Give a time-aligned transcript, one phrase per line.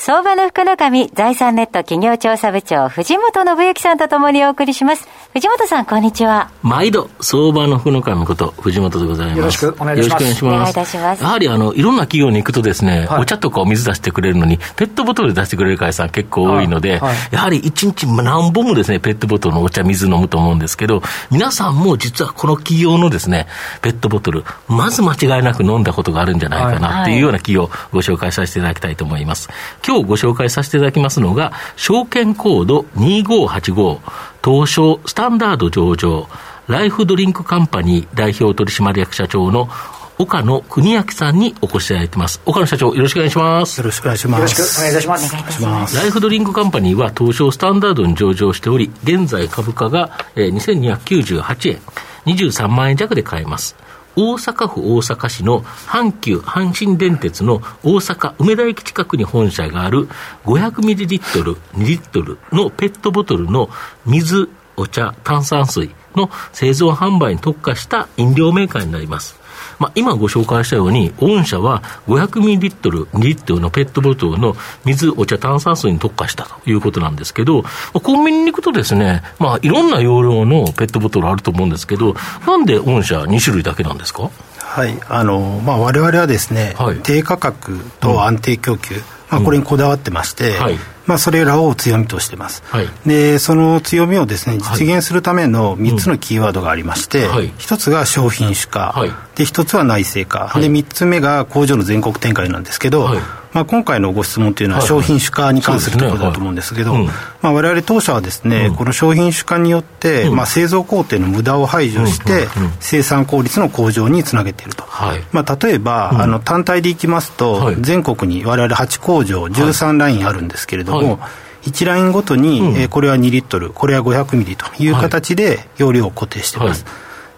[0.00, 5.08] 相場の福の神財産ネット企業調査部長藤本信之さんとともにお送りします。
[5.32, 6.52] 藤本さんこんにちは。
[6.62, 9.38] 毎度相場の福の神こと藤本でございます。
[9.38, 10.22] よろしくお願いします。
[10.22, 11.22] よろしくお願いします。
[11.24, 21.02] やはりあのいろんな企業に行くとですね、はい、お茶とかお水出してくれるのにペットボトルで出してくれる会社さん結構多いので、はい、やはり一日何本もですねペットボトルのお茶水飲むと思うんですけど
[21.32, 23.48] 皆さんも実はこの企業のですね
[23.82, 29.48] ペットボトルまず間違いなく飲んだことがあるんじゃないかなっていうような企業をご紹介させていただきたいと思います
[29.88, 34.00] 今日ご紹介させていただきますのが、証券コード2585、
[34.44, 36.28] 東証スタンダード上場、
[36.66, 39.70] ライフドリンクカンパニー代表取締役社長の
[40.18, 42.42] 岡野邦明さんにお越しいただいてます。
[42.44, 43.78] 岡野社長、よろしくお願いします。
[43.78, 44.40] よろしくお願いします。
[44.40, 45.34] よろしくお願いいたします。
[45.34, 45.96] お願いします。
[45.96, 51.80] ライフドリンクカンパニーは東証スタンダードに上場しており、現在株価が、えー、2298円、
[52.26, 53.74] 23万円弱で買えます。
[54.18, 60.08] 大阪府大阪市の阪急阪神電鉄の大阪梅田駅近くに本社がある
[60.44, 63.70] 500ミリリットル、2リットルのペットボトルの
[64.06, 69.37] 水、お茶、炭酸水の製造販売に特化した飲料メーカーになります。
[69.78, 82.14] まあ、今ご紹介したように、御社は500ミリリットル、2リットルのペットボトルの水、お茶、炭酸水に特化したということなんですけど、コンビニに行くとですね、まあ、いろんな容量のペットボトルあると思うんですけど、
[82.46, 84.30] なんで御社2種類だけなんですか？
[84.58, 90.78] はい、あの、まあ、我々はですね、はい、低価格と安定供給、うん、まあ、これにこだわってまして、うんはい。
[91.06, 103.08] まあ、それらを強みとしてます、はい、でその強みをですね実現するための3つのキーワードがありまして、はい、1つが商品主化、はい、で1つは内製化、で3つ目が工場の全国展開なんですけど、
[103.52, 106.94] まあ、今回のご質問というのは商品主化に関するところだと思うんですけど、
[107.42, 112.46] まあ、我々当社はですね、この商品主化によって、まあ、製造工程の無駄を排除して、
[112.80, 114.84] 生産効率の向上につなげていると、
[115.32, 121.18] まあ、例えば、あの単体でいきますと、全国に我々8工場13ラインあるんですけれども、
[121.62, 126.84] 1ラインごとに、えこれは2リットルこれは500ミリという形で容量を固定しています、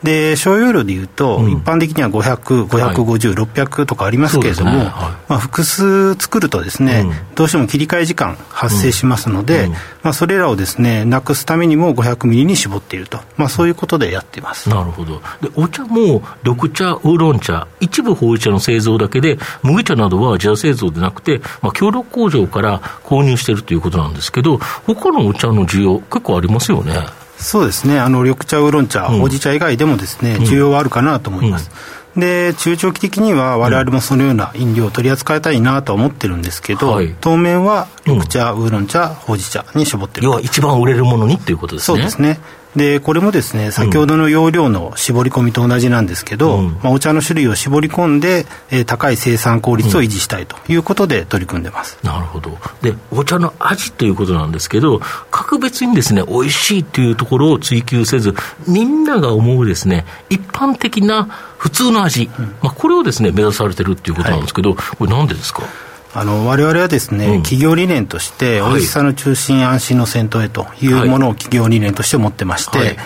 [0.02, 4.78] で商用量でいうと、うん、一般的には500、550、はい、600とかありますけれども、ね。
[4.78, 4.86] はい、
[5.28, 14.68] まあ、複数作るとですね、うん、どうしても切り替え時間発生しますので、うん、まあ、それらをですねなくすためにも500ミリに絞っていると、まあ、そういうことでやっています。
[14.68, 15.20] なるほど。
[15.40, 26.94] でお茶も緑茶、ウーロン茶一部ほうじ茶の製造だけで麦茶などは自社製造でなくて、まあ、協力工場から購入しているということなんですけど他のお茶の需要結構ありますよね
[27.40, 31.70] そうですね、あの緑茶、ウーロン茶、ほうじ茶以外でもですね、需要はあるかなと思います。
[32.16, 40.26] で中長期的には我々もそのような飲料を取り扱いたいなと思ってるんですけど、はい、当面は緑茶、ウーロン茶ほうじ茶に絞ってる。
[40.26, 41.98] 要は一番売れるものにっていうことですね。
[41.98, 42.40] そうですね。
[42.76, 52.56] でこれもですね先ほどの容量の絞り込みと同じなんですけど、うん、まあ、お茶の種類を絞り込んで、えー、高い生産効率を維持したいということで取り組んでます、うん、なるほど。
[52.80, 55.00] でお茶の味ということなんですけど
[55.32, 58.34] 格別にですね美味しいというところを追求せず
[58.68, 65.64] みんなが思うですね一般的な普通の味、うん、まあ、これをですね目指されてるっていうことなんですけど、はい、これなんでですか？
[66.12, 72.97] あの我々はですね、うん、企業理念として、美味しさの中心、安心の先頭へというものを企業理念として持ってまして、はい、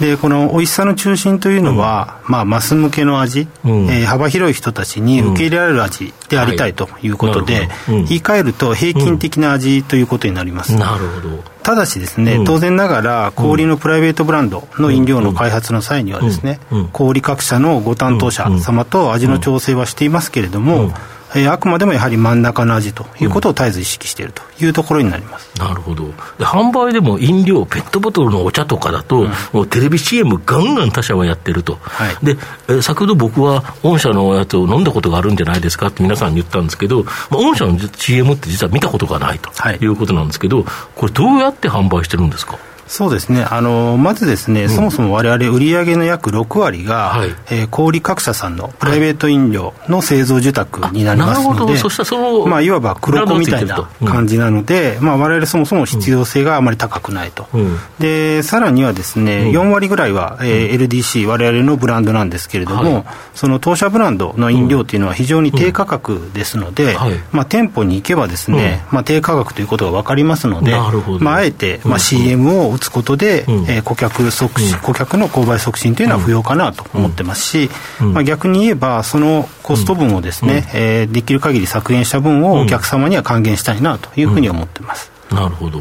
[0.00, 10.74] でこの美味しさの中心というのは、うん、まあ、マス向けの味、うん、えー、幅広い人たちに受け入れられる味でありたいということで、はい、言い換えると平均的な味ということになります。
[10.74, 11.44] なるほど。
[11.62, 16.60] ただしですね、当然ながら小売のプライベートブランドの飲料の開発の際にはですね、
[16.92, 20.92] 小売各社のご担当者様と味の調整はしていますけれども、
[21.34, 26.06] えー、あくまでもやはり真ん中の味ということを絶えず意識しているというところになります、うん、なるほど。
[26.38, 32.36] で販売でも飲料ペットボトルのお茶とかだと、うん、もうテレビ CM ガンガン他社はやってると、はい、で、
[32.68, 39.50] えー、先ほど僕は御社のやつを飲んだことがあるんじゃないですかって皆さんに言ったんですけど、まあ、御社の CM って実は見たことがないと
[39.82, 39.86] い。
[39.86, 42.58] うことなんですけど、はい、これどうやって販売してるんですか？
[42.86, 43.44] そうですね。
[43.44, 63.04] あのまずですね、うん、そもそも我々売上の約6割が、はい、えー、小売各社さんのプライベート飲料の製造受託になりますので、はい、まあ、いわば黒子みたいな感じなので、うん、まあ、我々そもそも必要性があまり高くないと、うん、でさらにはですね、うん、4割ぐらいは、えー、LDC 我々のブランドなんですけれども、はい、
[63.34, 66.96] その当社ブランドの飲料というのは非常に低価格ですので、
[67.32, 70.72] まあ、店舗に行けばですね、まあ、低価格ということが分かりますので、
[71.20, 85.10] まあ、あえて、まあ、CM を打つことで、うん、えー、顧客促進、顧客の購買促進というのは不要かなと思ってますし、まあ、逆に言えば、そのコスト分をですね、うん、えー、できる限り削減した分をお客様には還元したいなというふうに思ってます。
[85.30, 85.80] なるほど。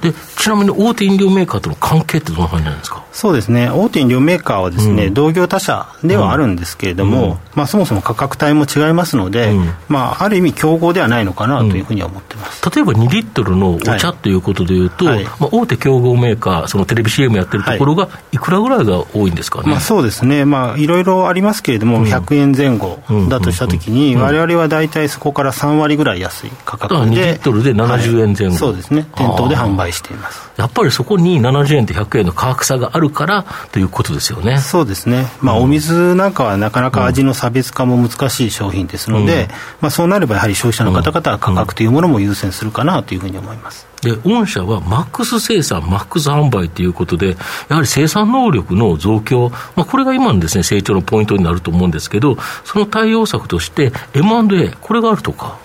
[0.00, 3.04] でちなみに大手飲料メーカーとの関係ってどんな感じなんですか？
[3.18, 15.24] そうですね、大手飲料メーカーはですね、うん、同業他社ではあるんですけれども、うん、まあ、そもそも価格帯も違いますので、うん、まあ、ある意味、競合ではないのかなというふうには思ってます、例えば2リットルのお茶ということでいうと、はい。
[15.24, 18.38] まあ、大手競合メーカー、そのテレビ CM やってるところが、い。
[18.38, 30.48] くらぐらいが多いんですかね、まあ、そうですね、まあ、いろいろありますけれども、100円前後だとしたときに、われわれは大体そこから3割ぐらい安い価格で、2リットルで70円前後、はい、そうですね、店頭で販売しています。
[30.56, 34.58] やっぱりそこに70円と100円の価格差があるからということですよね。
[34.58, 39.48] そうですね、まあ、お水なんかはなかなか味の差別化も難しい商品ですので、うん、
[39.80, 43.86] まあ、そうなればやはり消費者の方々は価格というものも優先するかなというふうに思います。
[44.02, 47.36] で御社はマックス生産、マックス販売ということで、
[47.68, 55.58] やはり生産能力の増強、まあ、これが今のです、ね、成長のポイントになると思うんですけど、その対応策として、M&A、これがあるとか。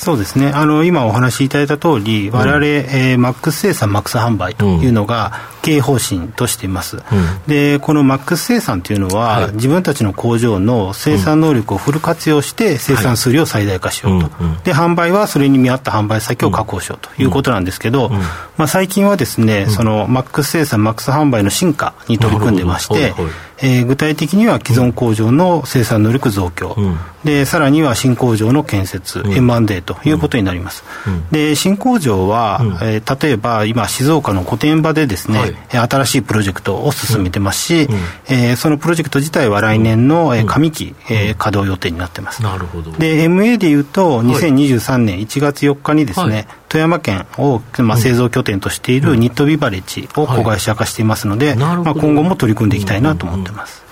[0.00, 7.02] そうですね、あの今お話しいただいた通り、われわれ、えー、マックス生産、マックス販売というのが、経営方針としています、うん、
[7.46, 18.10] でこのマックス生産というのは、はい、自分たちの工場の生産能力をフル活用して、生産数量を最大化しようと、はい、で販売はそれに見合った販売先を確保しようということなんですけど、
[18.56, 23.14] まあ、最近はですね、そのマックス生産、マックス販売の進化に取り組んでまして、
[23.62, 37.96] えー、具体的には既存工場の生産能力増強、うん、でさらには新工場の建設、うん、M&A ということになります、うん、で新工場は、うん、えー、例えば今静岡の御殿場でですね、はい、新しいプロジェクトを進めてますし、うん、
[38.28, 42.42] えー、そのプロジェクト自体は来年の、えー、上期、えー、稼働予定になってます。
[42.42, 42.92] なるほど。
[42.92, 43.80] で MA でい。
[43.80, 46.46] うと2023年1月4日にですね、はい。
[46.68, 53.89] 富山県を、まあ、製造拠点としているニットビバレッジを子会社化していますので、はい、まあ、今後も取り組んでいきたいなと思ってます。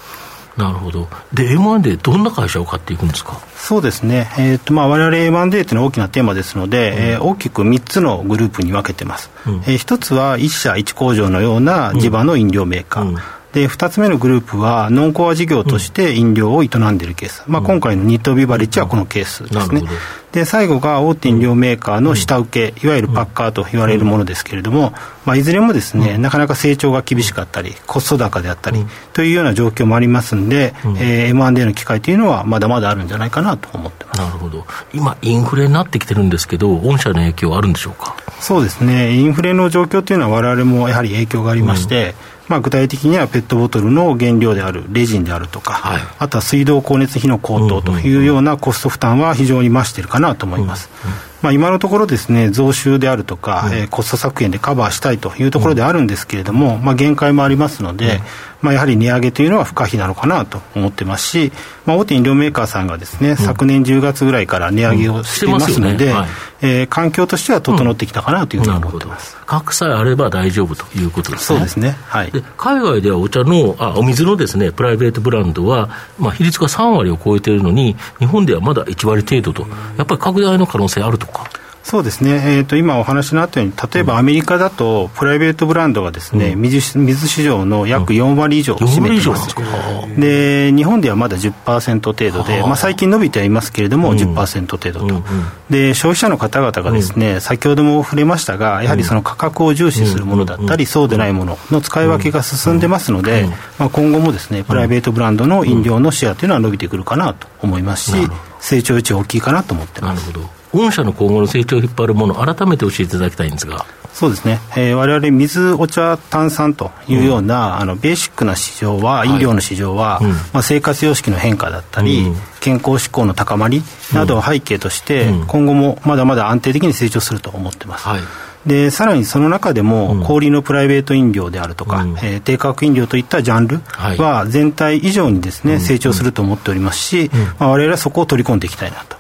[0.59, 1.09] なるほど。
[1.33, 3.41] で、M&A でどんな会社を買っていくんですか？
[3.57, 4.29] そうですね。
[4.39, 9.31] えっ、ー、と、まあ、我々 M&A というのは大きなテーマですので、うん、えー、大きく3つのグループに分けてます。
[9.47, 13.09] うん、えー、1つは1社1工場のような地場の飲料メーカー。
[13.09, 13.19] うん
[13.59, 19.83] で2つ目のグループはノンコア事業として飲料を営んでいるケース、まあ、今回のニットビバレッジはこのケースですね、
[20.31, 24.93] で最後が大手飲料メーカーの下請け、いわゆるパッカーと言われるものですけれども、
[25.25, 30.97] まあ、いずれもですね、なかなか成長が厳しかったりコスト高であったり、というような状況もありますんで、うん。
[30.99, 34.21] えー、M&A の機会というのはまだまだあるんじゃないかなと思ってます。
[34.21, 34.65] なるほど。
[34.95, 38.17] 今インフレになってきてるんですけど御社の影響はあるんでしょうか？
[38.39, 39.15] そうですね。
[39.15, 50.91] インフレの状況というのは我々もやはり影響がありまして、うんまあ、具体的にはペットボトルの原料であるレジンであるとか、はい、あとは水道光熱費の高騰というようなコスト負担は非常に増しているかなと思います。
[51.05, 58.23] うんうんまあ、今のところですね増収であるとか、うん、えー、コスト削減でカバーしたいというところであるんですけれども、うん、まあ、限界もありますので、うん、
[58.63, 61.53] まあ、やはり値上げというのは不可避なのかなと思ってますし、
[61.87, 66.29] まあ、大手飲料メーカーさんがですね、昨年10月ぐらいから値上げをしていますので、ねはい、
[66.61, 71.57] えー、環境としては整ってきたかなというふうに思ってます、価格さえあれば大丈夫ということですね。
[71.57, 75.89] そうですね、はい、で海外ではお茶のあお水のですねプライベートブランドは、
[76.19, 81.49] まあ、比率が3割を超えているのに日本ではまだ1割程度とやっぱり拡大の可能性あるとか。
[81.89, 89.57] そうですね、えーと、今お話のあったように、例えばアメリカだと、プライベートブランドがですね、うん、水水市場の約4割以上占めています、
[90.05, 95.25] うん、で日本ではまだ10%程度で、まあ、最近伸びてはいますけれども、10%程度と、うん、
[95.71, 103.49] で消費者の方々がですね、先ほども触れましたが、やはりその価格を重視するものだったり、そうでないものの使い分けが進んでますので、
[103.79, 108.29] まあ、今後もですねプライベートブランドの飲料のシェアというのは伸びてくるかなと思いますし、
[108.61, 110.21] 成長余地大きいかなと思ってます。
[110.21, 113.87] なるほど御社の今後の成長を引っ張るもの、改めて教えていただきたいんですが。
[114.13, 123.83] そうですね、えー、我々水、お茶、炭酸というような、うん、あのベーシックな市場は、飲料の市場は、はい、まあ、生活様式の変化だったり、うん、健康志向の高まり
[124.13, 128.09] などを背景として、うん、今後もまだまだ安定的に成長すると思ってます。
[128.09, 128.21] はい
[128.69, 133.81] でさらにその中でも、氷のプライベート飲料であるとか、うん、えー、低価格飲料といったジャンル
[134.23, 139.17] は全体以上にですね、成長すると思っておりますし、まあ、我々はそこを取り込んでいきたいなと。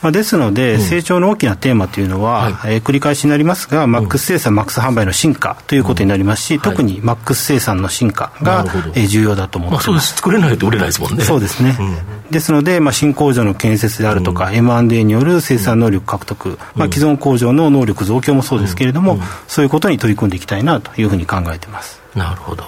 [0.00, 8.64] まあ、ですので、うん、成長の大きなテーマというのは、はい、えー、繰り返しになりますが、マックス生産、マックス販売の進化ということになりますし、うん、特にマックス生産の進化が、
[8.94, 10.16] えー、重要だと思ってます、まあ、そうです。
[10.16, 11.24] 作れないと売れないですもんね。
[11.24, 11.96] そうですね、うん、
[12.30, 22.00] ですので、まあ、新工場の建設であるとか、うん、M&A による生産能力獲得、まあ、既存工場の能力増強もそうですけれども、そういうことに取り組んでいきたいなというふうに考えてます。
[22.14, 22.64] なるほど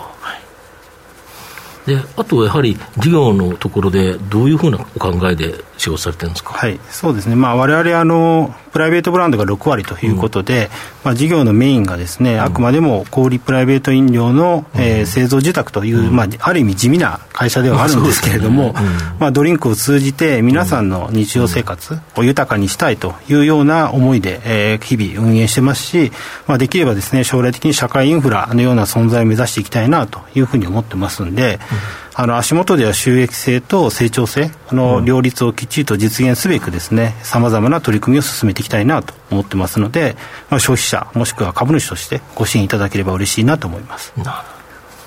[1.86, 10.70] であとはやはり事業のところでどういうふうなお考えで使用されてるんですか、はい、そうですね、まあ、われあのプライベートブランドが6割ということで、うん、
[11.04, 26.12] まあ、事業のメインがですね、あくまでも小売プライベート飲料の、うん、えー、製造受託という、うん、まあ、ある意味地味な会社ではあるんですけれども、まあ、ね、まあ、ドリンクを通じて皆さんの日常生活を豊かにしたいというような思いで、えー、日々運営してますし、
[26.46, 31.58] まあ、できればですね将来的に社会インフラのような存在を目指していきたいなというふうに思ってますんで、
[32.14, 40.16] あの足元では収益性と成長性の両立をきっちりと実現すべくですねさまざまな取り組みを進めていきたいなと思ってますので、
[40.50, 44.12] まあ、消費者もしくは株主としてご支援いただければ嬉しいなと思います。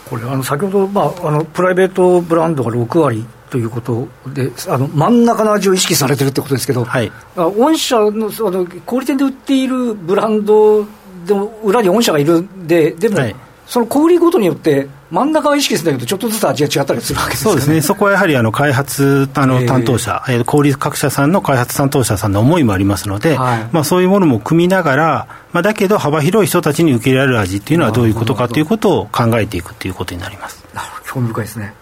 [0.09, 10.85] これあの先ほど、まあ、あのプライベートブランドが6割ということであの真ん中の味を意識されてるってことですけど、はい、御社のあの小売店で売っているブランド
[11.25, 13.35] でも裏に御社がいるんででも、はい。
[13.67, 30.65] その小売りごとによって、真ん中は意識するんだけど、ちょっとずつ味が違ったりするわけです、ね、そうですね、そこはやはりあの開発あの担当者、えー、小売各社さんの開発担当者さんの思いもありますので、はい、まあ、そういうものも組みながら、まあ、だけど幅広い人たちに受け入れられる味っていうのはどういうことかということを考えていくということになります。
[30.73, 31.05] なるほど。
[31.05, 31.75] 興味深いですね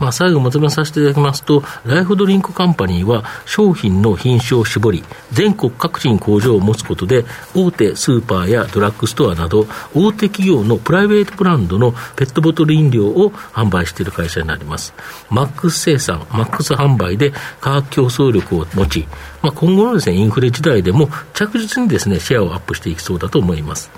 [0.00, 14.94] まあ、最後まとめさせていただきますと、ライフドリンクカンパニーは商品の品種を絞り、全国各地に工場を持つことで、大手スーパーやドラッグストアなど、大手企業のプライベートブランドのペットボトル飲料を販売している会社になります。
[15.28, 19.06] マックス生産、マックス販売で価格競争力を持ち、
[19.42, 23.90] まあ、今後のですね、インフレ時代でも着実にですね、シェアをアップしていきそうだと思います。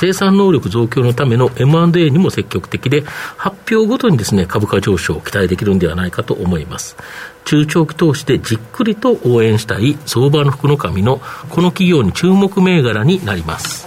[0.00, 3.02] 生産能力増強のための M&A にも積極的で、
[3.36, 6.96] 発表ごとにですね、株価上昇を期待できるんではないかと思います。
[7.44, 13.86] 中長期投資でじっくりと応援したい相場の福の神のこの企業に注目銘柄になります。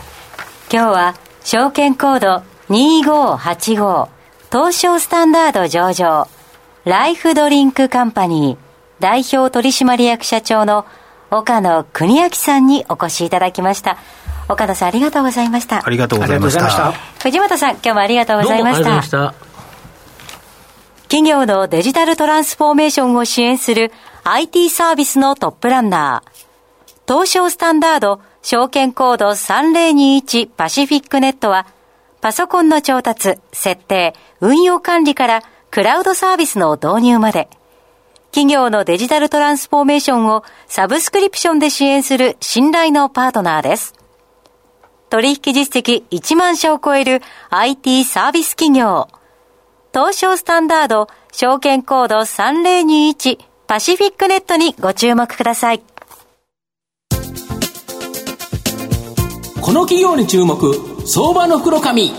[0.71, 4.07] 今日は証券コード2585
[4.51, 6.27] 東証スタンダード上場
[6.85, 10.85] ライフドリンクカンパニー代表取締役社長の
[11.31, 13.97] 岡野邦明さんにお越しいただきました。
[14.49, 15.85] 岡田さんありがとうございました。
[15.85, 16.91] ありがとうございました。
[17.21, 19.33] 藤本さん今日もありがとうございました。
[21.03, 23.91] 企業のデジタルトランスフォーメーションを支援する
[24.23, 26.43] IT サービスのトップランナー
[27.07, 31.67] 東証スタンダード証券コード3021パシフィックネットは
[32.19, 37.49] パソコンの調達、設定、運用管理からクラウドサービスの導入まで。
[38.31, 43.93] 企業のデジタルトランスフォーメーションをサブスクリプションで支援する信頼のパートナーです。
[45.13, 49.07] 取引実績1万社を超える IT サービス企業。
[49.93, 55.83] 東証スタンダード証券コード3021パシフィックネットにご注目ください。
[59.61, 60.73] この企業に注目、
[61.05, 62.09] 相場の袋紙。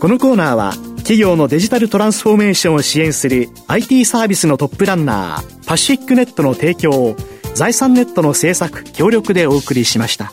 [0.00, 7.14] このコーナーは企業のデジタルトランスフォーメーションを支援する IT サービスのトップランナーパシフィックネットの提供を
[7.54, 10.32] 財産ネットの政策協力でお送りしました。